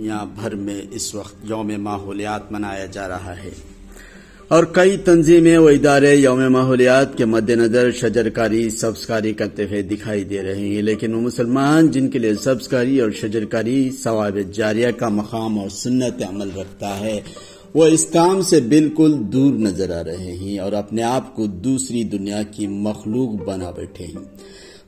[0.00, 3.50] دنیا بھر میں اس وقت یوم ماحولیات منایا جا رہا ہے۔
[4.48, 10.24] اور کئی تنظیمیں و ادارے یوم ماحولیات کے مد نظر شجرکاری، سبزکاری کرتے ہوئے دکھائی
[10.24, 15.08] دے رہے ہیں، لیکن وہ مسلمان جن کے لیے سبزکاری اور شجرکاری ثواب جاریہ کا
[15.08, 17.20] مقام اور سنت عمل رکھتا ہے،
[17.74, 22.04] وہ اس کام سے بالکل دور نظر آ رہے ہیں اور اپنے آپ کو دوسری
[22.04, 24.24] دنیا کی مخلوق بنا بیٹھے ہیں۔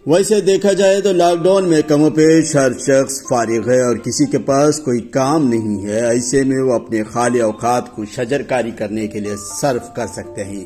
[0.07, 3.97] ویسے دیکھا جائے تو لاک ڈاؤن میں کم و پیش ہر شخص فارغ ہے اور
[3.97, 8.71] کسی کے پاس کوئی کام نہیں ہے، ایسے میں وہ اپنے خالی اوقات کو شجرکاری
[8.71, 10.65] کرنے کے لیے صرف کر سکتے ہیں۔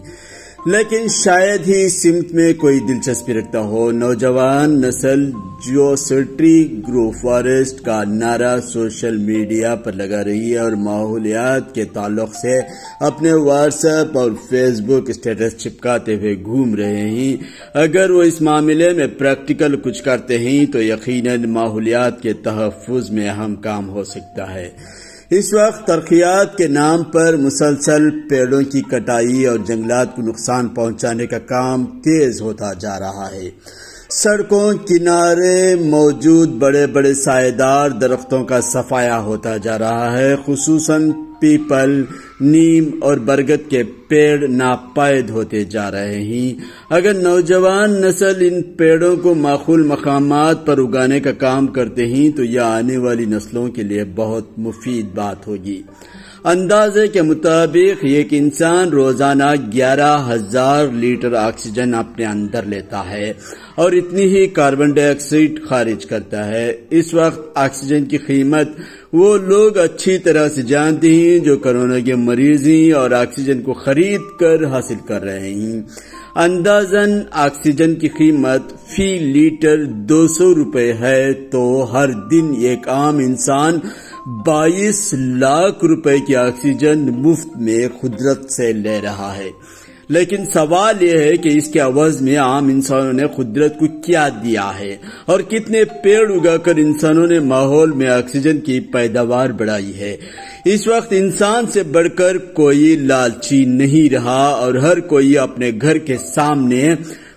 [0.67, 5.31] لیکن شاید ہی سمت میں کوئی دلچسپی رکھتا ہو۔ نوجوان نسل
[5.67, 11.85] جو سٹری گرو فارسٹ کا نعرہ سوشل میڈیا پر لگا رہی ہے اور ماحولیات کے
[11.85, 12.61] تعلق سے
[13.01, 17.37] اپنے واٹس ایپ اور فیس بک اسٹیٹس چپکاتے ہوئے گھوم رہے ہیں۔
[17.75, 23.29] اگر وہ اس معاملے میں پریکٹیکل کچھ کرتے ہیں تو یقیناً ماحولیات کے تحفظ میں
[23.29, 24.71] اہم کام ہو سکتا ہے۔
[25.31, 31.27] اس وقت ترقیات کے نام پر مسلسل پیڑوں کی کٹائی اور جنگلات کو نقصان پہنچانے
[31.27, 33.51] کا کام تیز ہوتا جا رہا ہے۔
[34.11, 41.11] سڑکوں، کنارے موجود بڑے بڑے سائے دار درختوں کا صفایا ہوتا جا رہا ہے، خصوصاً
[41.41, 42.05] پیپل،
[42.41, 49.17] نیم اور برگد کے پیڑ ناپائد ہوتے جا رہے ہیں۔ اگر نوجوان نسل ان پیڑوں
[49.17, 53.83] کو معقول مقامات پر اگانے کا کام کرتے ہیں، تو یہ آنے والی نسلوں کے
[53.83, 55.83] لیے بہت مفید بات ہوگی۔
[56.45, 63.33] اندازے کے مطابق ایک انسان روزانہ گیارہ ہزار لیٹر آکسیجن اپنے اندر لیتا ہے
[63.75, 68.69] اور اتنی ہی کاربن ڈائی آکسائڈ خارج کرتا ہے۔ اس وقت آکسیجن کی قیمت
[69.13, 73.73] وہ لوگ اچھی طرح سے جانتے ہیں جو کرونا کے مریض ہیں اور آکسیجن کو
[73.73, 75.83] خرید کر حاصل کر رہے ہیں۔
[76.37, 83.19] اندازن آکسیجن کی قیمت فی لیٹر دو سو روپے ہے تو ہر دن ایک عام
[83.19, 83.79] انسان
[84.27, 89.51] بائیس لاکھ روپے کی آکسیجن مفت میں قدرت سے لے رہا ہے۔
[90.09, 94.29] لیکن سوال یہ ہے کہ اس کے عوض میں عام انسانوں نے قدرت کو کیا
[94.29, 94.97] دیا ہے
[95.27, 100.17] اور کتنے پیڑ اگا کر انسانوں نے ماحول میں آکسیجن کی پیداوار بڑھائی ہے۔
[100.65, 105.99] اس وقت انسان سے بڑھ کر کوئی لالچی نہیں رہا اور ہر کوئی اپنے گھر
[105.99, 106.95] کے سامنے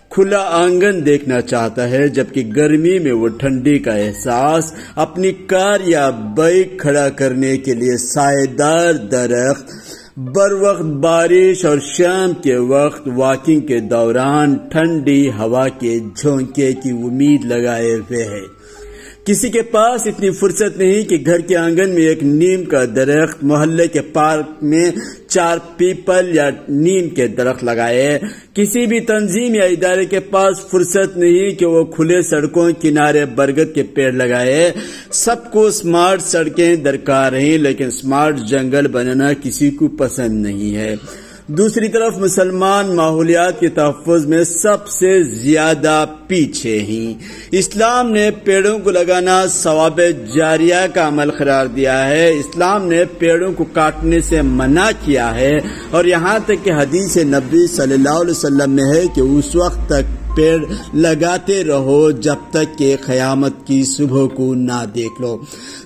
[0.09, 6.09] کھلا آنگن دیکھنا چاہتا ہے، جبکہ گرمی میں وہ ٹھنڈی کا احساس اپنی کار یا
[6.09, 9.69] بائک کھڑا کرنے کے لیے سائے دار درخت۔
[10.17, 16.89] بر وقت بارش اور شام کے وقت واکنگ کے دوران ٹھنڈی ہوا کے جھونکے کی
[16.89, 18.58] امید لگائے ہوئے ہے
[19.29, 23.43] کسی کے پاس اتنی فرصت نہیں کہ گھر کے آنگن میں ایک نیم کا درخت
[23.43, 24.91] محلے کے پارک میں
[25.27, 28.19] چار پیپل یا نیم کے درخت لگائے۔
[28.53, 33.75] کسی بھی تنظیم یا ادارے کے پاس فرصت نہیں کہ وہ کھلے سڑکوں، کنارے برگد
[33.75, 34.71] کے پیڑ لگائے۔
[35.11, 40.95] سب کو سمارٹ سڑکیں درکار ہیں، لیکن سمارٹ جنگل بنانا کسی کو پسند نہیں ہے۔
[41.49, 47.13] دوسری طرف مسلمان ماحولیات کے تحفظ میں سب سے زیادہ پیچھے ہیں۔
[47.51, 50.01] اسلام نے پیڑوں کو لگانا ثواب
[50.35, 55.59] جاریہ کا عمل قرار دیا ہے۔ اسلام نے پیڑوں کو کاٹنے سے منع کیا ہے۔
[55.91, 59.89] اور یہاں تک کہ حدیث نبی صلی اللہ علیہ وسلم میں ہے کہ اس وقت
[59.89, 60.57] تک پیڑ
[60.93, 65.37] لگاتے رہو، جب تک کہ قیامت کی صبح کو نہ دیکھ لو۔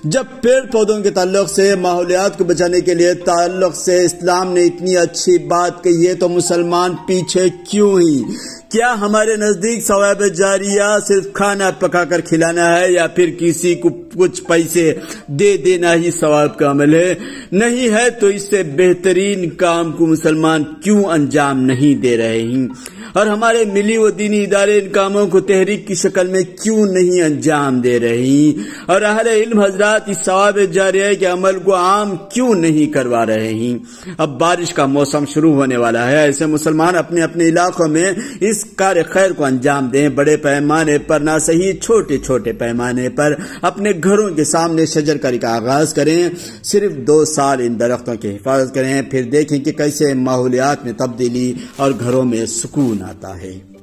[0.04, 4.64] جب پیڑ پودوں کے تعلق سے، ماحولیات کو بچانے کے لیے تعلق سے اسلام نے
[4.64, 8.22] اتنی اچھی بات کہی ہے تو مسلمان پیچھے کیوں ہی
[8.68, 13.88] کیا ہمارے نزدیک ثواب جاریہ صرف کھانا پکا کر کھلانا ہے یا پھر کسی کو
[14.18, 14.94] کچھ پیسے
[15.26, 17.14] دے دینا ہی ثواب کا عمل ہے؟
[17.52, 22.68] نہیں ہے تو اس سے بہترین کام کو مسلمان کیوں انجام نہیں دے رہے ہیں؟
[23.12, 27.22] اور ہمارے ملی و دینی ادارے ان کاموں کو تحریک کی شکل میں کیوں نہیں
[27.22, 32.54] انجام دے رہی؟ اور اہل علم حضرات اس ثواب جاریہ کے عمل کو عام کیوں
[32.54, 33.78] نہیں کروا رہے ہیں
[34.18, 38.64] اب بارش کا موسم شروع ہونے والا ہے، ایسے مسلمان اپنے اپنے علاقوں میں اس
[38.76, 43.92] کار خیر کو انجام دیں۔ بڑے پیمانے پر، نہ صحیح، چھوٹے چھوٹے پیمانے پر اپنے
[44.04, 46.28] گھروں کے سامنے شجر کاری کا آغاز کریں۔
[46.64, 51.52] صرف دو سال ان درختوں کی حفاظت کریں، پھر دیکھیں کہ کیسے ماحولیات میں تبدیلی
[51.76, 53.73] اور گھروں میں سکون آتا ہے۔